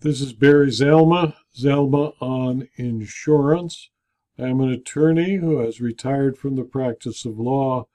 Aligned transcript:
This 0.00 0.20
is 0.20 0.32
Barry 0.32 0.68
Zalma, 0.68 1.34
Zalma 1.56 2.14
on 2.20 2.68
Insurance. 2.76 3.90
I'm 4.38 4.60
an 4.60 4.70
attorney 4.70 5.38
who 5.38 5.58
has 5.58 5.80
retired 5.80 6.38
from 6.38 6.54
the 6.54 6.62
practice 6.62 7.24
of 7.24 7.40
law 7.40 7.88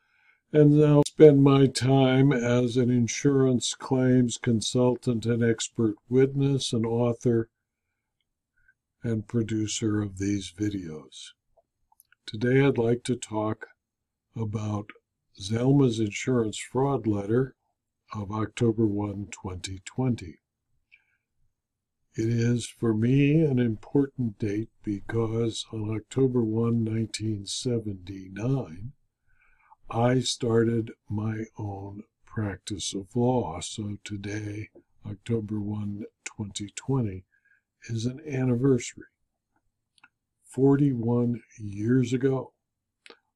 and 0.52 0.78
now 0.78 1.04
spend 1.08 1.44
my 1.44 1.66
time 1.68 2.34
as 2.34 2.76
an 2.76 2.90
insurance 2.90 3.74
claims 3.74 4.38
consultant 4.38 5.26
and 5.26 5.42
expert 5.42 5.96
witness 6.10 6.74
and 6.74 6.86
author 6.86 7.48
and 9.02 9.26
producer 9.26 10.02
of 10.02 10.18
these 10.18 10.52
videos. 10.52 11.30
Today 12.26 12.66
I'd 12.66 12.78
like 12.78 13.06
to 13.06 13.16
talk 13.16 13.68
about 14.36 14.90
Zalma's 15.42 16.02
insurance 16.02 16.58
fraud 16.58 17.08
letter 17.08 17.56
of 18.14 18.30
October 18.30 18.86
1, 18.86 19.30
2020. 19.32 20.40
It 22.16 22.30
is 22.30 22.68
for 22.68 22.94
me 22.94 23.42
an 23.42 23.58
important 23.58 24.38
date 24.38 24.70
because 24.84 25.66
on 25.74 25.96
October 25.96 26.44
1, 26.44 26.86
1979, 26.86 28.92
I 29.90 30.20
started 30.20 30.92
my 31.10 31.46
own 31.58 32.04
practice 32.24 32.94
of 32.94 33.16
law. 33.16 33.62
So 33.62 33.98
today, 34.04 34.70
October 35.04 35.60
1, 35.60 36.04
2020, 36.24 37.26
is 37.86 38.06
an 38.06 38.22
anniversary. 38.30 39.08
41 40.44 41.42
years 41.58 42.14
ago, 42.14 42.54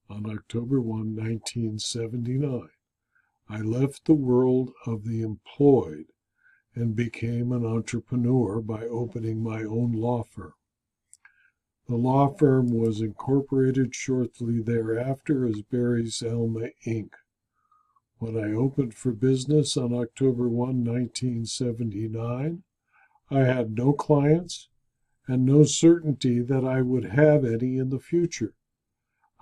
on 0.07 0.29
October 0.29 0.79
1, 0.79 1.15
1979, 1.15 2.69
I 3.49 3.57
left 3.57 4.05
the 4.05 4.13
world 4.13 4.71
of 4.85 5.03
the 5.03 5.23
employed 5.23 6.13
and 6.77 6.95
became 6.95 7.51
an 7.51 7.65
entrepreneur 7.65 8.61
by 8.61 8.83
opening 8.83 9.41
my 9.41 9.63
own 9.63 9.93
law 9.93 10.21
firm. 10.21 10.53
The 11.87 11.95
law 11.95 12.27
firm 12.27 12.69
was 12.69 13.01
incorporated 13.01 13.95
shortly 13.95 14.61
thereafter 14.61 15.47
as 15.47 15.63
Barry 15.63 16.03
Zalma 16.03 16.71
Inc. 16.85 17.09
When 18.19 18.37
I 18.37 18.53
opened 18.53 18.93
for 18.93 19.11
business 19.11 19.75
on 19.75 19.91
October 19.91 20.47
1, 20.47 20.83
1979, 20.83 22.63
I 23.31 23.39
had 23.39 23.75
no 23.75 23.93
clients 23.93 24.69
and 25.27 25.45
no 25.45 25.63
certainty 25.63 26.41
that 26.41 26.63
I 26.63 26.83
would 26.83 27.05
have 27.05 27.43
any 27.43 27.77
in 27.77 27.89
the 27.89 27.99
future. 27.99 28.53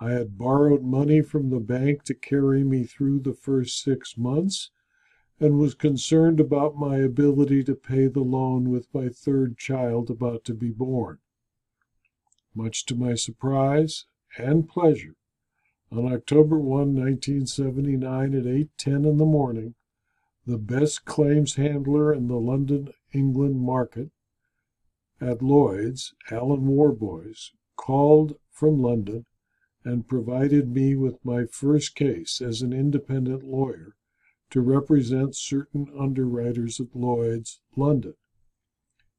I 0.00 0.12
had 0.12 0.38
borrowed 0.38 0.82
money 0.82 1.20
from 1.20 1.50
the 1.50 1.60
bank 1.60 2.04
to 2.04 2.14
carry 2.14 2.64
me 2.64 2.84
through 2.84 3.20
the 3.20 3.34
first 3.34 3.82
six 3.82 4.16
months 4.16 4.70
and 5.38 5.58
was 5.58 5.74
concerned 5.74 6.40
about 6.40 6.76
my 6.76 6.96
ability 6.96 7.62
to 7.62 7.74
pay 7.74 8.06
the 8.06 8.20
loan 8.20 8.70
with 8.70 8.92
my 8.94 9.08
third 9.08 9.58
child 9.58 10.08
about 10.08 10.44
to 10.44 10.54
be 10.54 10.70
born. 10.70 11.18
Much 12.54 12.86
to 12.86 12.94
my 12.94 13.14
surprise 13.14 14.06
and 14.38 14.68
pleasure, 14.68 15.14
on 15.92 16.10
October 16.10 16.58
1, 16.58 16.94
1979 16.94 18.34
at 18.34 18.46
8:10 18.46 19.04
in 19.04 19.18
the 19.18 19.26
morning, 19.26 19.74
the 20.46 20.58
best 20.58 21.04
claims 21.04 21.56
handler 21.56 22.14
in 22.14 22.28
the 22.28 22.40
London, 22.40 22.88
England 23.12 23.60
market 23.60 24.10
at 25.20 25.42
Lloyd's, 25.42 26.14
Alan 26.30 26.66
Warboys, 26.66 27.52
called 27.76 28.38
from 28.50 28.80
London 28.80 29.26
and 29.84 30.08
provided 30.08 30.68
me 30.68 30.94
with 30.94 31.24
my 31.24 31.44
first 31.44 31.94
case 31.94 32.40
as 32.40 32.62
an 32.62 32.72
independent 32.72 33.42
lawyer 33.42 33.95
to 34.50 34.60
represent 34.60 35.36
certain 35.36 35.88
underwriters 35.98 36.80
at 36.80 36.94
Lloyd's, 36.94 37.60
London. 37.76 38.14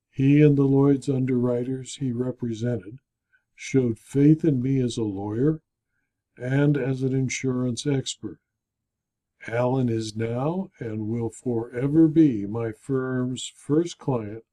He 0.09 0.41
and 0.41 0.57
the 0.57 0.63
Lloyd's 0.63 1.09
underwriters 1.09 1.97
he 1.97 2.11
represented 2.11 2.99
showed 3.55 3.99
faith 3.99 4.43
in 4.45 4.61
me 4.61 4.79
as 4.79 4.97
a 4.97 5.03
lawyer 5.03 5.61
and 6.37 6.77
as 6.77 7.03
an 7.03 7.13
insurance 7.13 7.85
expert. 7.85 8.39
Alan 9.47 9.89
is 9.89 10.15
now 10.15 10.69
and 10.79 11.07
will 11.07 11.29
forever 11.29 12.07
be 12.07 12.45
my 12.45 12.71
firm's 12.71 13.51
first 13.55 13.97
client 13.97 14.43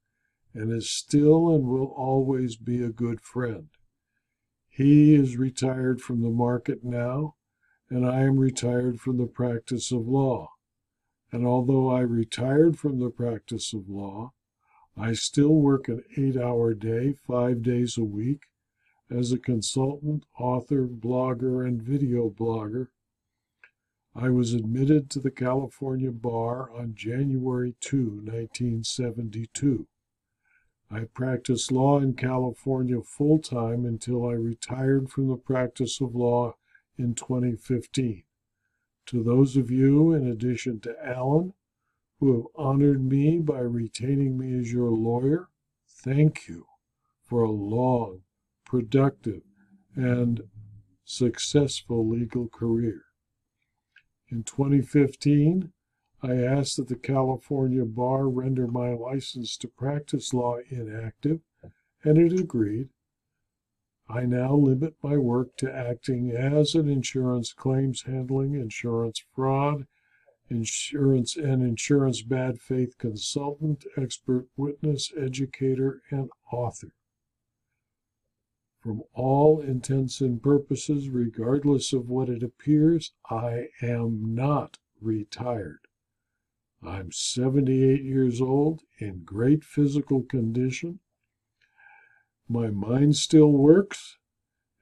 and 0.53 0.71
is 0.71 0.91
still 0.91 1.55
and 1.55 1.67
will 1.67 1.93
always 1.97 2.57
be 2.57 2.83
a 2.83 2.91
good 2.91 3.21
friend. 3.21 3.69
He 4.69 5.15
is 5.15 5.37
retired 5.37 6.01
from 6.01 6.23
the 6.23 6.31
market 6.31 6.85
now, 6.85 7.37
and 7.89 8.07
I 8.07 8.23
am 8.23 8.39
retired 8.39 9.01
from 9.01 9.19
the 9.19 9.27
practice 9.27 9.93
of 9.93 10.07
law. 10.07 10.54
And 11.35 11.45
although 11.45 11.91
I 11.91 12.03
retired 12.03 12.79
from 12.79 13.01
the 13.01 13.11
practice 13.11 13.73
of 13.73 13.89
law, 13.89 14.35
I 14.97 15.15
still 15.15 15.57
work 15.57 15.89
an 15.89 16.05
eight 16.17 16.37
hour 16.37 16.75
day, 16.75 17.13
five 17.13 17.61
days 17.61 17.99
a 17.99 18.05
week, 18.05 18.43
as 19.11 19.33
a 19.33 19.39
consultant, 19.41 20.27
author, 20.39 20.87
blogger, 20.87 21.67
and 21.67 21.83
video 21.83 22.31
blogger. 22.31 22.87
I 24.15 24.31
was 24.31 24.55
admitted 24.55 25.11
to 25.11 25.19
the 25.19 25.33
California 25.33 26.13
bar 26.13 26.71
on 26.71 26.95
January 26.95 27.75
2, 27.81 28.21
1972. 28.23 29.89
I 30.89 31.01
practiced 31.01 31.73
law 31.73 31.99
in 31.99 32.15
California 32.15 33.03
full 33.03 33.41
time 33.41 33.85
until 33.85 34.25
I 34.25 34.35
retired 34.35 35.11
from 35.11 35.27
the 35.27 35.37
practice 35.37 36.01
of 36.01 36.15
law 36.15 36.55
in 36.97 37.17
2015. 37.17 38.23
To 39.07 39.23
those 39.23 39.57
of 39.57 39.71
you, 39.71 40.13
in 40.13 40.27
addition 40.27 40.81
to 40.81 41.07
Alan, 41.07 41.53
who 42.21 42.37
have 42.37 42.47
honored 42.55 43.05
me 43.05 43.39
by 43.39 43.61
retaining 43.61 44.39
me 44.39 44.59
as 44.59 44.73
your 44.73 44.91
lawyer, 44.91 45.49
thank 45.87 46.49
you 46.49 46.67
for 47.23 47.43
a 47.43 47.51
long, 47.51 48.23
productive, 48.65 49.43
and 49.95 50.49
successful 51.05 52.09
legal 52.09 52.49
career. 52.49 53.03
In 54.29 54.43
2015, 54.43 55.73
I 56.23 56.37
asked 56.37 56.79
that 56.79 56.89
the 56.89 56.97
California 56.97 57.85
Bar 57.85 58.29
render 58.29 58.67
my 58.67 58.95
license 58.95 59.59
to 59.59 59.69
practice 59.69 60.33
law 60.33 60.57
inactive, 60.71 61.41
and 62.03 62.17
it 62.17 62.33
agreed. 62.33 62.89
I 64.09 64.27
now 64.27 64.55
limit 64.55 64.97
my 65.03 65.17
work 65.17 65.57
to 65.57 65.75
acting 65.75 66.31
as 66.31 66.75
an 66.75 66.89
insurance 66.89 67.53
claims 67.53 68.03
handling, 68.03 68.55
insurance 68.55 69.23
fraud, 69.35 69.87
insurance 70.51 71.37
and 71.37 71.63
insurance 71.63 72.23
bad 72.23 72.61
faith 72.61 72.99
consultant, 72.99 73.87
expert 73.97 74.47
witness, 74.57 75.13
educator, 75.17 76.03
and 76.11 76.31
author. 76.53 76.93
From 78.81 79.03
all 79.15 79.61
intents 79.63 80.21
and 80.21 80.43
purposes, 80.43 81.09
regardless 81.09 81.95
of 81.95 82.11
what 82.11 82.29
it 82.29 82.43
appears, 82.43 83.13
I 83.31 83.69
am 83.81 84.35
not 84.35 84.79
retired. 85.01 85.81
I'm 86.83 87.11
78 87.11 88.03
years 88.03 88.43
old, 88.43 88.83
in 88.99 89.25
great 89.25 89.65
physical 89.65 90.23
condition, 90.23 91.01
my 92.49 92.69
mind 92.69 93.17
still 93.17 93.53
works, 93.53 94.17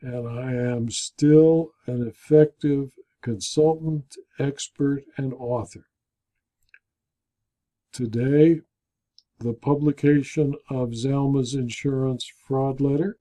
and 0.00 0.28
I 0.28 0.52
am 0.52 0.90
still 0.90 1.70
an 1.86 2.06
effective 2.06 2.92
consultant, 3.20 4.16
expert, 4.38 5.04
and 5.16 5.32
author. 5.34 5.86
Today, 7.92 8.60
the 9.38 9.52
publication 9.52 10.54
of 10.70 10.90
Zalma's 10.90 11.54
insurance 11.54 12.30
fraud 12.46 12.80
letter, 12.80 13.16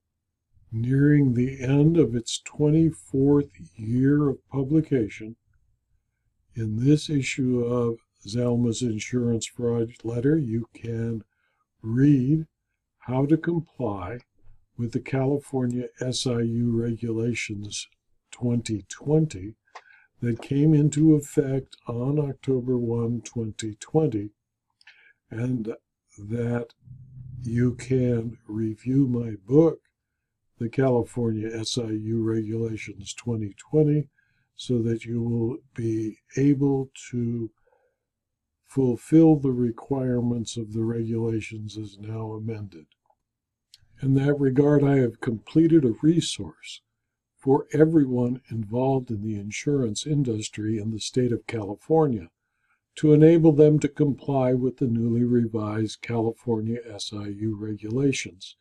nearing 0.72 1.34
the 1.34 1.62
end 1.62 1.98
of 1.98 2.16
its 2.16 2.42
24th 2.48 3.52
year 3.76 4.30
of 4.30 4.48
publication. 4.48 5.36
In 6.56 6.84
this 6.84 7.10
issue 7.10 7.64
of 7.64 7.98
Zalma's 8.28 8.82
insurance 8.82 9.46
fraud 9.46 9.92
letter, 10.04 10.38
you 10.38 10.68
can 10.74 11.24
read 11.82 12.46
how 13.00 13.26
to 13.26 13.38
comply 13.38 14.20
with 14.78 14.92
the 14.92 15.00
California 15.00 15.88
SIU 16.00 16.72
regulations 16.72 17.88
2020 18.32 19.56
that 20.22 20.42
came 20.42 20.74
into 20.74 21.16
effect 21.16 21.76
on 21.88 22.20
October 22.20 22.78
1, 22.78 23.22
2020, 23.22 24.30
and 25.30 25.76
that 26.18 26.68
you 27.42 27.74
can 27.74 28.38
review 28.48 29.08
my 29.08 29.32
book, 29.48 29.80
The 30.60 30.70
California 30.70 31.66
SIU 31.66 32.22
Regulations 32.22 33.14
2020, 33.16 34.10
so 34.56 34.80
that 34.84 35.06
you 35.06 35.24
will 35.24 35.58
be 35.74 36.20
able 36.38 36.92
to 37.10 37.50
fulfill 38.68 39.38
the 39.38 39.52
requirements 39.52 40.56
of 40.56 40.74
the 40.74 40.84
regulations 40.84 41.78
as 41.78 41.98
now 41.98 42.34
amended. 42.34 42.86
In 44.02 44.16
that 44.16 44.40
regard, 44.40 44.84
I 44.84 44.98
have 44.98 45.22
completed 45.22 45.86
a 45.86 45.96
resource 46.02 46.82
for 47.38 47.68
everyone 47.72 48.42
involved 48.50 49.12
in 49.12 49.22
the 49.22 49.36
insurance 49.36 50.08
industry 50.08 50.80
in 50.80 50.90
the 50.90 51.00
state 51.00 51.32
of 51.32 51.46
California 51.46 52.32
to 52.96 53.14
enable 53.14 53.52
them 53.52 53.78
to 53.80 53.88
comply 53.88 54.56
with 54.56 54.78
the 54.78 54.88
newly 54.88 55.24
revised 55.24 56.02
California 56.02 56.80
SIU 56.98 57.56
regulations, 57.56 58.56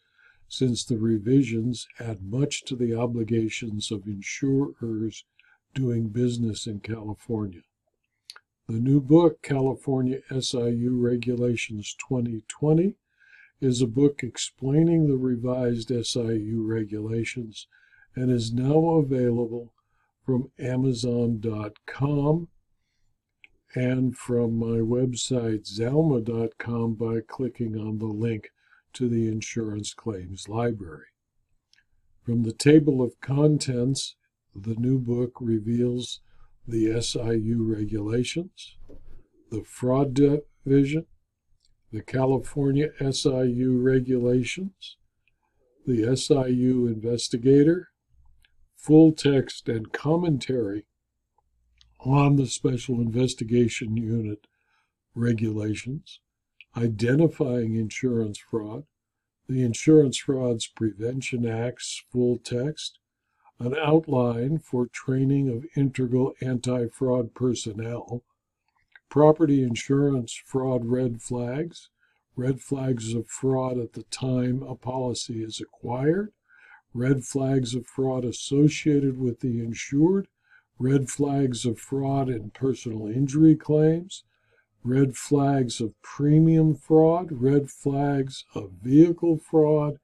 since 0.46 0.84
the 0.84 0.98
revisions 0.98 1.88
add 1.98 2.22
much 2.22 2.62
to 2.64 2.76
the 2.76 2.94
obligations 2.94 3.90
of 3.90 4.06
insurers 4.06 5.24
doing 5.74 6.08
business 6.08 6.66
in 6.66 6.80
California. 6.80 7.62
The 8.66 8.78
new 8.78 9.00
book, 9.00 9.40
California 9.40 10.20
SIU 10.38 10.96
Regulations 10.96 11.96
2020, 11.98 12.94
is 13.60 13.82
a 13.82 13.86
book 13.86 14.22
explaining 14.22 15.06
the 15.06 15.16
revised 15.16 15.88
SIU 15.88 16.62
regulations 16.62 17.66
and 18.16 18.30
is 18.30 18.52
now 18.52 18.90
available 18.96 19.72
from 20.24 20.50
Amazon.com 20.58 22.48
and 23.74 24.16
from 24.16 24.58
my 24.58 24.78
website 24.78 25.70
zalma.com 25.70 26.94
by 26.94 27.20
clicking 27.26 27.76
on 27.76 27.98
the 27.98 28.06
link 28.06 28.50
to 28.92 29.08
the 29.08 29.28
insurance 29.28 29.94
claims 29.94 30.48
library. 30.48 31.06
From 32.24 32.42
the 32.42 32.52
table 32.52 33.02
of 33.02 33.20
contents, 33.20 34.16
the 34.54 34.74
new 34.74 34.98
book 34.98 35.32
reveals 35.40 36.20
the 36.66 37.00
SIU 37.00 37.62
regulations, 37.62 38.76
the 39.50 39.62
fraud 39.62 40.14
division, 40.14 41.06
the 41.92 42.02
California 42.02 42.90
SIU 43.00 43.78
regulations, 43.78 44.96
the 45.86 46.16
SIU 46.16 46.86
investigator, 46.86 47.88
full 48.76 49.12
text 49.12 49.68
and 49.68 49.92
commentary 49.92 50.86
on 51.98 52.36
the 52.36 52.46
Special 52.46 53.00
Investigation 53.00 53.96
Unit 53.96 54.46
regulations, 55.14 56.20
identifying 56.76 57.74
insurance 57.74 58.38
fraud, 58.38 58.84
the 59.48 59.62
Insurance 59.62 60.16
Frauds 60.16 60.68
Prevention 60.68 61.44
Act's 61.46 62.04
full 62.12 62.38
text, 62.38 63.00
an 63.58 63.74
outline 63.76 64.58
for 64.58 64.86
training 64.86 65.48
of 65.50 65.66
integral 65.76 66.34
anti 66.40 66.86
fraud 66.86 67.34
personnel, 67.34 68.22
property 69.10 69.62
insurance 69.64 70.40
fraud 70.46 70.86
red 70.86 71.20
flags, 71.20 71.90
red 72.36 72.60
flags 72.60 73.12
of 73.12 73.26
fraud 73.26 73.76
at 73.76 73.92
the 73.94 74.04
time 74.04 74.62
a 74.62 74.76
policy 74.76 75.42
is 75.42 75.60
acquired, 75.60 76.32
red 76.94 77.24
flags 77.24 77.74
of 77.74 77.86
fraud 77.86 78.24
associated 78.24 79.18
with 79.18 79.40
the 79.40 79.58
insured, 79.58 80.28
red 80.78 81.10
flags 81.10 81.66
of 81.66 81.78
fraud 81.78 82.28
in 82.28 82.50
personal 82.50 83.08
injury 83.08 83.56
claims, 83.56 84.22
red 84.84 85.16
flags 85.16 85.80
of 85.80 86.00
premium 86.02 86.74
fraud, 86.74 87.32
red 87.32 87.68
flags 87.68 88.44
of 88.54 88.70
vehicle 88.80 89.38
fraud, 89.38 89.98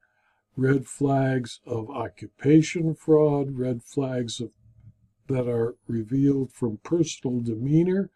red 0.57 0.85
flags 0.85 1.61
of 1.65 1.89
occupation 1.89 2.93
fraud, 2.93 3.57
red 3.57 3.81
flags 3.81 4.41
of, 4.41 4.51
that 5.27 5.47
are 5.47 5.75
revealed 5.87 6.51
from 6.51 6.77
personal 6.83 7.39
demeanor, 7.39 8.09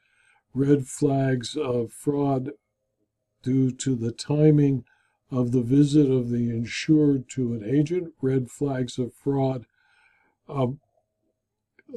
red 0.54 0.88
flags 0.88 1.56
of 1.56 1.92
fraud 1.92 2.52
due 3.44 3.72
to 3.72 3.96
the 3.96 4.12
timing 4.12 4.84
of 5.32 5.52
the 5.52 5.62
visit 5.62 6.12
of 6.12 6.30
the 6.30 6.50
insured 6.50 7.30
to 7.30 7.54
an 7.54 7.64
agent, 7.64 8.14
red 8.22 8.52
flags 8.52 9.00
of 9.00 9.14
fraud 9.14 9.66
of, 10.48 10.78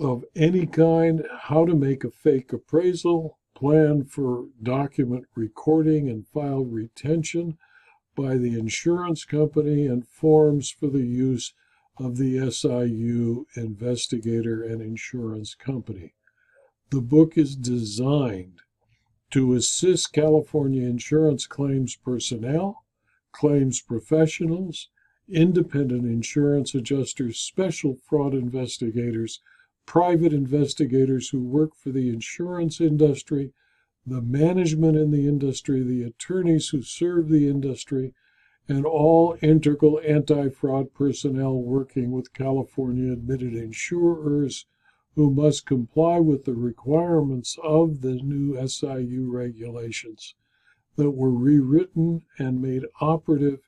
of 0.01 0.25
any 0.37 0.67
kind, 0.67 1.27
how 1.43 1.65
to 1.65 1.75
make 1.75 2.05
a 2.05 2.11
fake 2.11 2.53
appraisal, 2.53 3.39
plan 3.55 4.05
for 4.05 4.47
document 4.63 5.27
recording 5.35 6.09
and 6.09 6.27
file 6.29 6.65
retention, 6.65 7.59
by 8.17 8.37
the 8.37 8.59
insurance 8.59 9.25
company 9.25 9.87
and 9.87 10.07
forms 10.07 10.71
for 10.71 10.89
the 10.89 11.05
use 11.05 11.53
of 11.99 12.17
the 12.17 12.51
SIU 12.51 13.47
investigator 13.57 14.63
and 14.63 14.81
insurance 14.81 15.55
company. 15.55 16.14
The 16.95 17.01
book 17.01 17.37
is 17.37 17.57
designed 17.57 18.61
to 19.33 19.55
assist 19.55 20.13
California 20.13 20.87
insurance 20.87 21.45
claims 21.45 21.97
personnel, 21.97 22.85
claims 23.33 23.83
professionals, 23.83 24.91
independent 25.29 26.05
insurance 26.05 26.73
adjusters, 26.73 27.41
special 27.41 27.97
fraud 27.97 28.33
investigators, 28.33 29.41
private 29.87 30.33
investigators 30.33 31.31
who 31.31 31.43
work 31.43 31.75
for 31.75 31.91
the 31.91 32.11
insurance 32.11 32.81
industry, 32.81 33.53
the 34.07 34.23
management 34.23 34.97
in 34.97 35.11
the 35.11 35.27
industry, 35.27 35.83
the 35.83 36.05
attorneys 36.05 36.69
who 36.69 36.81
serve 36.81 37.29
the 37.29 37.49
industry, 37.49 38.15
and 38.69 38.87
all 38.87 39.37
integral 39.43 40.01
anti 40.07 40.49
fraud 40.49 40.95
personnel 40.95 41.61
working 41.61 42.13
with 42.13 42.33
California 42.33 43.13
admitted 43.13 43.53
insurers 43.53 44.67
who 45.15 45.31
must 45.31 45.67
comply 45.67 46.19
with 46.19 46.45
the 46.45 46.55
requirements 46.55 47.57
of 47.63 48.01
the 48.01 48.15
new 48.15 48.57
SIU 48.67 49.31
regulations 49.31 50.35
that 50.97 51.11
were 51.11 51.31
rewritten 51.31 52.23
and 52.39 52.61
made 52.61 52.85
operative 53.01 53.61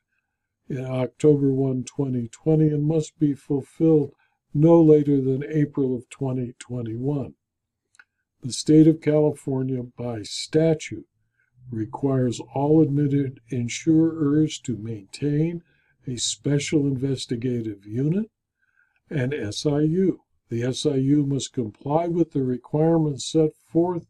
in 0.69 0.85
October 0.85 1.53
1, 1.53 1.85
2020, 1.85 2.69
and 2.69 2.85
must 2.85 3.19
be 3.19 3.33
fulfilled 3.33 4.13
no 4.53 4.83
later 4.83 5.21
than 5.21 5.45
April 5.45 5.95
of 5.95 6.09
2021. 6.11 7.35
The 8.43 8.53
state 8.53 8.87
of 8.89 9.01
California, 9.01 9.83
by 9.83 10.23
statute, 10.23 11.07
requires 11.71 12.41
all 12.55 12.81
admitted 12.81 13.41
insurers 13.49 14.59
to 14.61 14.77
maintain 14.77 15.63
a 16.07 16.17
special 16.17 16.87
investigative 16.87 17.85
unit 17.85 18.31
and 19.11 19.35
SIU. 19.53 20.21
The 20.49 20.73
SIU 20.73 21.27
must 21.27 21.53
comply 21.53 22.07
with 22.07 22.33
the 22.33 22.45
requirements 22.45 23.31
set 23.31 23.57
forth 23.57 24.07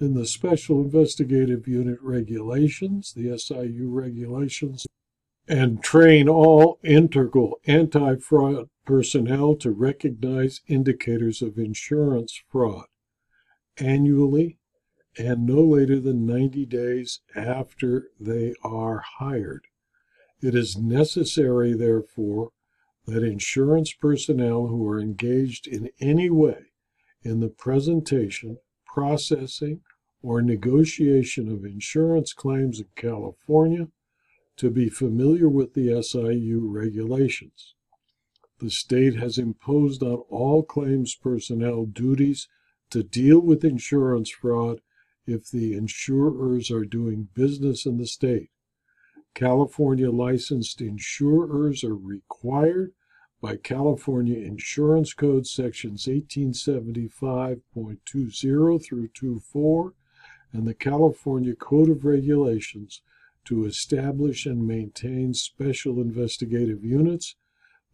in 0.00 0.14
the 0.14 0.26
Special 0.26 0.82
Investigative 0.82 1.68
Unit 1.68 1.98
regulations, 2.00 3.12
the 3.14 3.38
SIU 3.38 3.90
regulations, 3.90 4.86
and 5.46 5.82
train 5.82 6.28
all 6.28 6.78
integral 6.82 7.60
anti 7.66 8.16
fraud 8.16 8.68
personnel 8.86 9.56
to 9.56 9.70
recognize 9.70 10.62
indicators 10.68 11.42
of 11.42 11.58
insurance 11.58 12.42
fraud 12.50 12.86
annually 13.78 14.58
and 15.18 15.46
no 15.46 15.62
later 15.62 16.00
than 16.00 16.26
90 16.26 16.66
days 16.66 17.20
after 17.36 18.08
they 18.18 18.54
are 18.62 19.02
hired. 19.18 19.66
It 20.40 20.54
is 20.54 20.76
necessary, 20.76 21.72
therefore, 21.74 22.50
that 23.06 23.22
insurance 23.22 23.92
personnel 23.92 24.66
who 24.66 24.86
are 24.88 25.00
engaged 25.00 25.66
in 25.66 25.90
any 26.00 26.30
way 26.30 26.72
in 27.22 27.40
the 27.40 27.48
presentation, 27.48 28.58
processing, 28.86 29.80
or 30.22 30.40
negotiation 30.40 31.50
of 31.50 31.64
insurance 31.64 32.32
claims 32.32 32.80
in 32.80 32.86
California 32.96 33.88
to 34.56 34.70
be 34.70 34.88
familiar 34.88 35.48
with 35.48 35.74
the 35.74 36.02
SIU 36.02 36.66
regulations. 36.66 37.74
The 38.58 38.70
state 38.70 39.16
has 39.16 39.36
imposed 39.36 40.02
on 40.02 40.22
all 40.30 40.62
claims 40.62 41.14
personnel 41.14 41.84
duties 41.84 42.48
to 42.90 43.02
deal 43.02 43.40
with 43.40 43.64
insurance 43.64 44.30
fraud 44.30 44.80
if 45.26 45.50
the 45.50 45.74
insurers 45.74 46.70
are 46.70 46.84
doing 46.84 47.28
business 47.34 47.84
in 47.84 47.98
the 47.98 48.06
state. 48.06 48.50
California 49.34 50.10
licensed 50.10 50.80
insurers 50.80 51.82
are 51.82 51.96
required 51.96 52.92
by 53.40 53.56
California 53.56 54.38
Insurance 54.38 55.12
Code 55.12 55.44
sections 55.46 56.06
1875.20 56.06 58.84
through 58.84 59.08
24 59.08 59.92
and 60.52 60.66
the 60.66 60.74
California 60.74 61.54
Code 61.56 61.90
of 61.90 62.04
Regulations 62.04 63.02
to 63.44 63.64
establish 63.64 64.46
and 64.46 64.66
maintain 64.66 65.34
special 65.34 66.00
investigative 66.00 66.84
units 66.84 67.34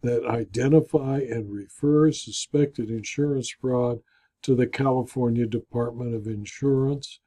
that 0.03 0.27
identify 0.27 1.21
and 1.21 1.51
refer 1.51 2.13
suspected 2.13 2.91
insurance 2.91 3.51
fraud 3.51 4.01
to 4.43 4.55
the 4.55 4.67
California 4.67 5.47
Department 5.47 6.15
of 6.15 6.27
Insurance 6.27 7.21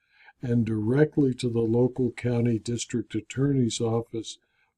and 0.43 0.65
directly 0.65 1.33
to 1.33 1.49
the 1.49 1.61
local 1.61 2.11
county 2.11 2.59
district 2.59 3.15
attorney's 3.15 3.81
office 3.81 4.37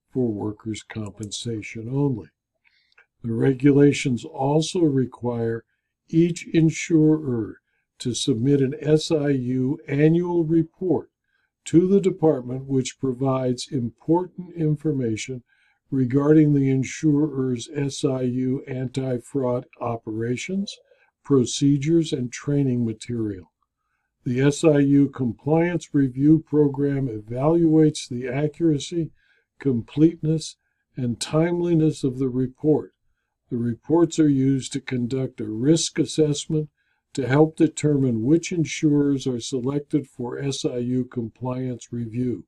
for 0.10 0.32
workers' 0.32 0.84
compensation 0.84 1.90
only. 1.90 2.30
The 3.22 3.34
regulations 3.34 4.24
also 4.24 4.80
require 4.82 5.66
each 6.08 6.48
insurer 6.48 7.60
to 8.00 8.14
submit 8.14 8.62
an 8.62 8.76
SIU 8.98 9.80
annual 9.88 10.46
report 10.46 11.10
to 11.66 11.88
the 11.88 12.00
department 12.00 12.68
which 12.68 13.00
provides 13.00 13.68
important 13.70 14.54
information 14.56 15.44
regarding 15.92 16.54
the 16.54 16.70
insurer's 16.70 17.68
SIU 17.68 18.64
anti 18.68 19.18
fraud 19.18 19.66
operations 19.82 20.78
procedures, 21.26 22.14
and 22.14 22.32
training 22.32 22.86
material. 22.86 23.52
The 24.26 24.50
SIU 24.50 25.10
Compliance 25.10 25.94
Review 25.94 26.40
Program 26.40 27.08
evaluates 27.08 28.10
the 28.10 28.28
accuracy, 28.28 29.12
completeness, 29.60 30.58
and 30.98 31.22
timeliness 31.22 32.04
of 32.04 32.18
the 32.18 32.28
report. 32.28 32.96
The 33.52 33.58
reports 33.58 34.18
are 34.18 34.28
used 34.28 34.74
to 34.74 34.82
conduct 34.82 35.42
a 35.42 35.48
risk 35.48 36.00
assessment 36.00 36.70
to 37.14 37.28
help 37.28 37.56
determine 37.56 38.24
which 38.24 38.52
insurers 38.52 39.28
are 39.28 39.40
selected 39.40 40.08
for 40.08 40.42
SIU 40.52 41.06
compliance 41.06 41.94
review. 41.94 42.48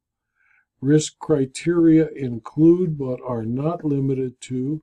Risk 0.81 1.19
criteria 1.19 2.09
include 2.09 2.97
but 2.97 3.19
are 3.23 3.45
not 3.45 3.85
limited 3.85 4.41
to 4.41 4.81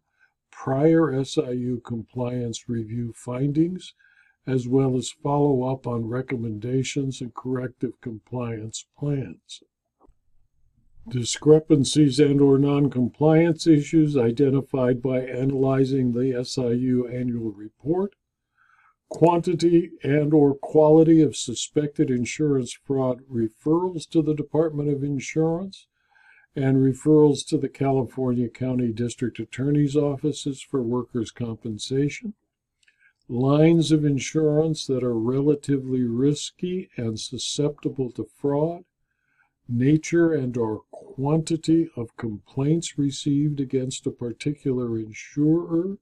prior 0.52 1.24
SIU 1.24 1.80
compliance 1.80 2.68
review 2.68 3.12
findings, 3.16 3.94
as 4.46 4.68
well 4.68 4.96
as 4.96 5.10
follow 5.10 5.62
up 5.64 5.86
on 5.86 6.08
recommendations 6.08 7.20
and 7.20 7.34
corrective 7.34 8.00
compliance 8.00 8.86
plans. 8.98 9.62
Discrepancies 11.08 12.18
and 12.18 12.40
or 12.40 12.58
non-compliance 12.58 13.66
issues 13.66 14.16
identified 14.16 15.02
by 15.02 15.20
analyzing 15.20 16.12
the 16.12 16.42
SIU 16.44 17.06
annual 17.08 17.52
report, 17.52 18.14
quantity 19.10 19.92
and 20.02 20.32
or 20.32 20.54
quality 20.54 21.20
of 21.20 21.36
suspected 21.36 22.10
insurance 22.10 22.72
fraud 22.72 23.20
referrals 23.30 24.08
to 24.08 24.22
the 24.22 24.34
Department 24.34 24.88
of 24.88 25.04
Insurance, 25.04 25.86
and 26.56 26.78
referrals 26.78 27.46
to 27.46 27.58
the 27.58 27.68
California 27.68 28.48
County 28.48 28.92
District 28.92 29.38
Attorney's 29.38 29.96
offices 29.96 30.62
for 30.62 30.82
workers' 30.82 31.30
compensation, 31.30 32.34
lines 33.28 33.90
of 33.90 34.04
insurance 34.04 34.87
that 34.87 35.02
are 35.02 35.19
relatively 35.19 36.02
risky 36.02 36.90
and 36.97 37.19
susceptible 37.19 38.11
to 38.11 38.25
fraud, 38.37 38.85
nature 39.66 40.33
and 40.33 40.57
or 40.59 40.83
quantity 40.90 41.88
of 41.97 42.16
complaints 42.19 42.99
received 42.99 43.61
against 43.61 44.07
a 44.07 44.11
particular 44.11 44.99
insurer, 44.99 45.97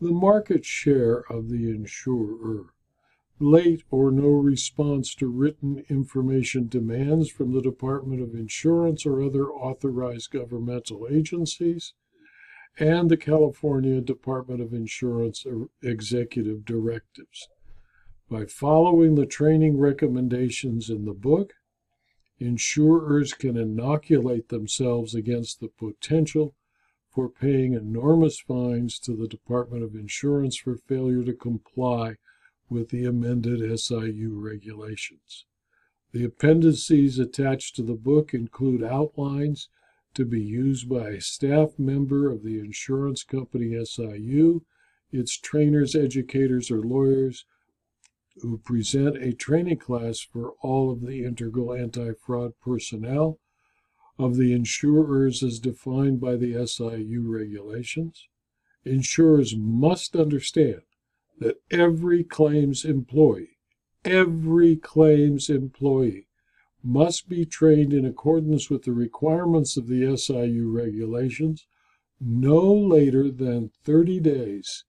the 0.00 0.10
market 0.10 0.64
share 0.64 1.20
of 1.30 1.50
the 1.50 1.68
insurer, 1.68 2.72
late 3.38 3.82
or 3.90 4.10
no 4.10 4.28
response 4.28 5.14
to 5.14 5.26
written 5.26 5.84
information 5.90 6.66
demands 6.66 7.28
from 7.28 7.52
the 7.52 7.60
Department 7.60 8.22
of 8.22 8.34
Insurance 8.34 9.04
or 9.04 9.22
other 9.22 9.50
authorized 9.50 10.30
governmental 10.30 11.06
agencies, 11.10 11.92
and 12.80 13.10
the 13.10 13.16
California 13.16 14.00
Department 14.00 14.60
of 14.60 14.72
Insurance 14.72 15.44
er, 15.46 15.68
executive 15.82 16.64
directives. 16.64 17.48
By 18.30 18.44
following 18.44 19.14
the 19.14 19.26
training 19.26 19.78
recommendations 19.78 20.90
in 20.90 21.04
the 21.04 21.14
book, 21.14 21.54
insurers 22.38 23.32
can 23.32 23.56
inoculate 23.56 24.48
themselves 24.48 25.14
against 25.14 25.60
the 25.60 25.68
potential 25.68 26.54
for 27.10 27.28
paying 27.28 27.72
enormous 27.72 28.38
fines 28.38 28.98
to 29.00 29.16
the 29.16 29.26
Department 29.26 29.82
of 29.82 29.94
Insurance 29.94 30.56
for 30.56 30.76
failure 30.76 31.24
to 31.24 31.32
comply 31.32 32.16
with 32.70 32.90
the 32.90 33.06
amended 33.06 33.60
SIU 33.80 34.38
regulations. 34.38 35.46
The 36.12 36.24
appendices 36.24 37.18
attached 37.18 37.76
to 37.76 37.82
the 37.82 37.94
book 37.94 38.34
include 38.34 38.84
outlines 38.84 39.68
to 40.14 40.24
be 40.24 40.40
used 40.40 40.88
by 40.88 41.10
a 41.10 41.20
staff 41.20 41.78
member 41.78 42.30
of 42.30 42.42
the 42.42 42.58
insurance 42.58 43.22
company 43.22 43.76
SIU, 43.84 44.64
its 45.12 45.38
trainers, 45.38 45.94
educators, 45.94 46.70
or 46.70 46.80
lawyers 46.80 47.44
who 48.40 48.58
present 48.58 49.16
a 49.16 49.32
training 49.32 49.78
class 49.78 50.20
for 50.20 50.52
all 50.62 50.90
of 50.90 51.00
the 51.00 51.24
integral 51.24 51.72
anti 51.74 52.12
fraud 52.12 52.52
personnel 52.60 53.38
of 54.18 54.36
the 54.36 54.52
insurers 54.52 55.42
as 55.42 55.58
defined 55.58 56.20
by 56.20 56.36
the 56.36 56.66
SIU 56.66 57.22
regulations. 57.26 58.28
Insurers 58.84 59.56
must 59.56 60.16
understand 60.16 60.82
that 61.38 61.60
every 61.70 62.24
claims 62.24 62.84
employee, 62.84 63.58
every 64.04 64.76
claims 64.76 65.48
employee 65.48 66.27
must 66.82 67.28
be 67.28 67.44
trained 67.44 67.92
in 67.92 68.04
accordance 68.04 68.70
with 68.70 68.84
the 68.84 68.92
requirements 68.92 69.76
of 69.76 69.88
the 69.88 70.16
SIU 70.16 70.70
regulations 70.70 71.66
no 72.20 72.72
later 72.72 73.30
than 73.30 73.70
30 73.84 74.20
days 74.20 74.84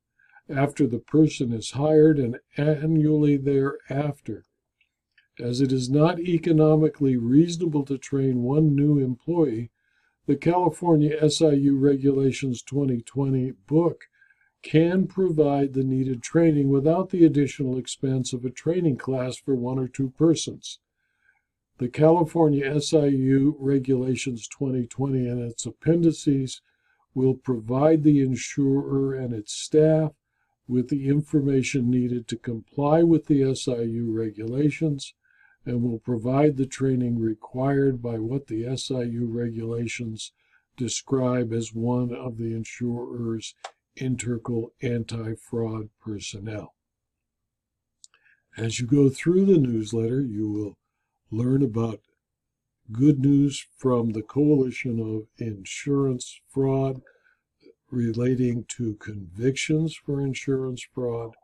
after 0.49 0.87
the 0.87 0.99
person 0.99 1.53
is 1.53 1.71
hired 1.71 2.17
and 2.17 2.39
annually 2.57 3.37
thereafter, 3.37 4.45
as 5.39 5.61
it 5.61 5.71
is 5.71 5.89
not 5.89 6.19
economically 6.19 7.15
reasonable 7.15 7.85
to 7.85 7.97
train 7.97 8.41
one 8.41 8.75
new 8.75 8.97
employee. 8.97 9.69
The 10.25 10.35
California 10.35 11.29
SIU 11.29 11.75
Regulations 11.77 12.63
2020 12.63 13.51
book 13.67 14.05
can 14.61 15.07
provide 15.07 15.73
the 15.73 15.83
needed 15.83 16.21
training 16.21 16.69
without 16.69 17.09
the 17.09 17.25
additional 17.25 17.77
expense 17.77 18.33
of 18.33 18.43
a 18.43 18.49
training 18.49 18.97
class 18.97 19.37
for 19.37 19.55
one 19.55 19.79
or 19.79 19.87
two 19.87 20.09
persons. 20.09 20.79
The 21.79 21.87
California 21.87 22.81
SIU 22.81 23.55
Regulations 23.57 24.49
2020 24.49 25.25
and 25.29 25.41
its 25.41 25.65
appendices 25.65 26.61
will 27.13 27.35
provide 27.35 28.03
the 28.03 28.19
insurer 28.19 29.15
and 29.15 29.33
its 29.33 29.53
staff 29.53 30.11
with 30.67 30.89
the 30.89 31.07
information 31.07 31.89
needed 31.89 32.27
to 32.27 32.35
comply 32.35 33.01
with 33.03 33.27
the 33.27 33.55
SIU 33.55 34.11
regulations 34.11 35.13
and 35.65 35.81
will 35.81 35.99
provide 35.99 36.57
the 36.57 36.65
training 36.65 37.17
required 37.17 38.01
by 38.01 38.19
what 38.19 38.47
the 38.47 38.75
SIU 38.75 39.27
regulations 39.27 40.33
describe 40.75 41.53
as 41.53 41.73
one 41.73 42.13
of 42.13 42.35
the 42.35 42.53
insurer's 42.53 43.55
integral 43.95 44.73
anti 44.81 45.33
fraud 45.35 45.91
personnel. 46.01 46.75
As 48.57 48.81
you 48.81 48.85
go 48.85 49.09
through 49.09 49.45
the 49.45 49.57
newsletter, 49.57 50.19
you 50.19 50.49
will 50.49 50.78
learn 51.31 51.63
about 51.63 52.01
good 52.91 53.19
news 53.19 53.65
from 53.77 54.11
the 54.11 54.23
Coalition 54.23 54.99
of 54.99 55.27
Insurance 55.37 56.41
Fraud 56.49 57.01
relating 57.91 58.65
to 58.77 58.95
convictions 58.95 59.95
for 59.95 60.21
insurance 60.21 60.85
fraud, 60.93 61.35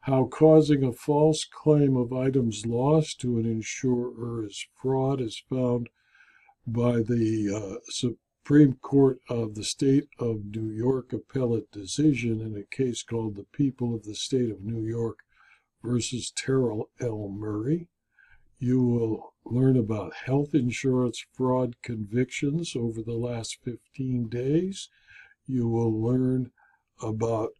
how 0.00 0.24
causing 0.24 0.84
a 0.84 0.92
false 0.92 1.44
claim 1.44 1.96
of 1.96 2.12
items 2.12 2.66
lost 2.66 3.20
to 3.20 3.38
an 3.38 3.46
insurer 3.46 4.44
is 4.44 4.66
fraud 4.74 5.20
is 5.20 5.42
found 5.48 5.88
by 6.66 7.02
the 7.02 7.48
uh, 7.54 7.80
Supreme 7.90 8.74
Court 8.74 9.20
of 9.28 9.54
the 9.54 9.64
State 9.64 10.08
of 10.18 10.44
New 10.44 10.70
York 10.70 11.12
appellate 11.12 11.70
decision 11.70 12.40
in 12.40 12.56
a 12.56 12.76
case 12.76 13.02
called 13.02 13.36
the 13.36 13.46
People 13.52 13.94
of 13.94 14.04
the 14.04 14.14
State 14.14 14.50
of 14.50 14.62
New 14.62 14.84
York 14.84 15.18
versus 15.82 16.32
Terrell 16.34 16.90
L. 17.00 17.28
Murray. 17.28 17.88
You 18.64 18.80
will 18.80 19.34
learn 19.44 19.76
about 19.76 20.14
health 20.14 20.54
insurance 20.54 21.26
fraud 21.32 21.74
convictions 21.82 22.76
over 22.76 23.02
the 23.02 23.16
last 23.16 23.58
15 23.64 24.28
days. 24.28 24.88
You 25.48 25.66
will 25.66 26.00
learn 26.00 26.52
about 27.02 27.54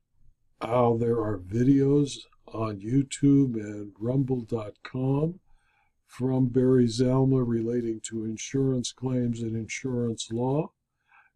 how 0.61 0.97
there 0.99 1.19
are 1.19 1.41
videos 1.41 2.19
on 2.47 2.79
YouTube 2.79 3.57
and 3.57 3.91
rumble.com 3.99 5.41
from 6.07 6.47
Barry 6.47 6.87
Zalma 6.87 7.43
relating 7.45 8.01
to 8.03 8.25
insurance 8.25 8.93
claims 8.93 9.43
and 9.43 9.57
insurance 9.57 10.31
law. 10.31 10.71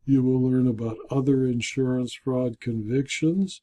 You 0.05 0.23
will 0.23 0.49
learn 0.49 0.69
about 0.69 0.99
other 1.11 1.45
insurance 1.45 2.15
fraud 2.15 2.61
convictions, 2.61 3.63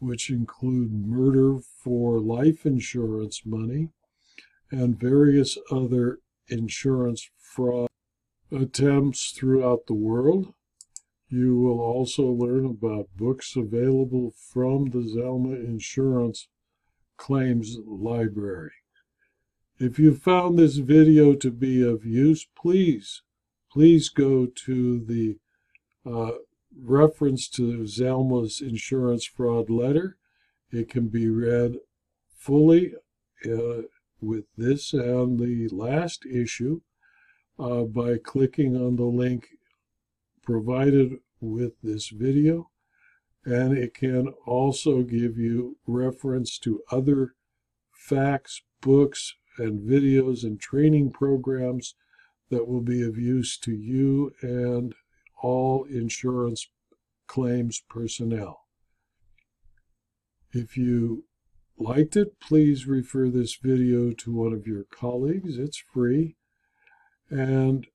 which 0.00 0.30
include 0.30 1.06
murder 1.06 1.60
for 1.60 2.18
life 2.18 2.66
insurance 2.66 3.42
money 3.46 3.90
and 4.70 4.98
various 4.98 5.58
other 5.70 6.18
insurance 6.48 7.30
fraud 7.38 7.88
attempts 8.50 9.30
throughout 9.30 9.86
the 9.86 9.94
world. 9.94 10.54
You 11.28 11.56
will 11.56 11.80
also 11.80 12.24
learn 12.26 12.64
about 12.64 13.08
books 13.16 13.56
available 13.56 14.32
from 14.52 14.90
the 14.90 14.98
Zalma 14.98 15.54
Insurance 15.64 16.48
Claims 17.16 17.78
Library. 17.86 18.72
If 19.78 19.98
you 19.98 20.14
found 20.14 20.58
this 20.58 20.76
video 20.76 21.34
to 21.34 21.50
be 21.50 21.82
of 21.82 22.04
use, 22.04 22.46
please, 22.56 23.22
please 23.72 24.08
go 24.08 24.46
to 24.46 25.04
the 25.04 25.38
uh, 26.06 26.38
reference 26.80 27.48
to 27.48 27.82
Zalma's 27.82 28.60
insurance 28.60 29.26
fraud 29.26 29.70
letter. 29.70 30.16
It 30.70 30.88
can 30.88 31.08
be 31.08 31.28
read 31.28 31.78
fully 32.36 32.94
uh, 33.44 33.82
with 34.24 34.44
this 34.56 34.92
and 34.92 35.38
the 35.38 35.68
last 35.72 36.24
issue 36.26 36.80
uh, 37.58 37.82
by 37.82 38.16
clicking 38.16 38.76
on 38.76 38.96
the 38.96 39.04
link 39.04 39.46
provided 40.42 41.18
with 41.40 41.72
this 41.82 42.08
video. 42.08 42.70
And 43.44 43.76
it 43.76 43.94
can 43.94 44.28
also 44.46 45.02
give 45.02 45.36
you 45.36 45.76
reference 45.86 46.58
to 46.60 46.82
other 46.90 47.34
facts, 47.92 48.62
books, 48.80 49.34
and 49.58 49.80
videos 49.88 50.42
and 50.42 50.60
training 50.60 51.12
programs 51.12 51.94
that 52.50 52.66
will 52.66 52.80
be 52.80 53.02
of 53.02 53.18
use 53.18 53.58
to 53.58 53.72
you 53.72 54.32
and 54.42 54.94
all 55.42 55.84
insurance 55.84 56.68
claims 57.26 57.82
personnel. 57.88 58.60
If 60.52 60.76
you 60.76 61.24
liked 61.78 62.16
it, 62.16 62.38
please 62.40 62.86
refer 62.86 63.28
this 63.28 63.56
video 63.56 64.12
to 64.12 64.32
one 64.32 64.52
of 64.52 64.66
your 64.66 64.84
colleagues. 64.84 65.58
It's 65.58 65.82
free. 65.92 66.36
And 67.30 67.86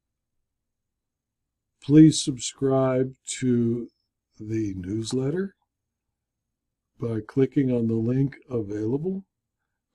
please 1.82 2.22
subscribe 2.22 3.14
to 3.40 3.90
the 4.40 4.74
newsletter 4.76 5.56
by 7.00 7.20
clicking 7.26 7.72
on 7.72 7.88
the 7.88 7.96
link 7.96 8.38
available. 8.50 9.24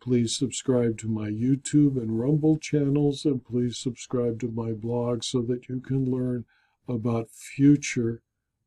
Please 0.00 0.36
subscribe 0.36 0.98
to 0.98 1.08
my 1.08 1.30
YouTube 1.30 1.96
and 1.96 2.18
Rumble 2.18 2.58
channels, 2.58 3.24
and 3.24 3.44
please 3.44 3.78
subscribe 3.78 4.38
to 4.40 4.48
my 4.48 4.72
blog 4.72 5.24
so 5.24 5.40
that 5.42 5.68
you 5.68 5.80
can 5.80 6.10
learn 6.10 6.44
about 6.86 7.30
future 7.30 8.22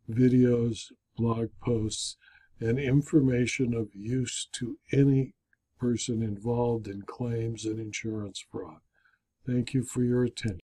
videos, 0.10 0.92
blog 1.16 1.50
posts, 1.62 2.18
and 2.60 2.80
information 2.80 3.74
of 3.74 3.90
use 3.94 4.48
to 4.54 4.78
any 4.92 5.34
person 5.80 6.24
involved 6.24 6.88
in 6.88 7.04
claims 7.04 7.66
and 7.66 7.80
insurance 7.80 8.44
fraud. 8.52 8.80
Thank 9.46 9.74
you 9.74 9.84
for 9.84 10.04
your 10.04 10.24
attention. 10.24 10.60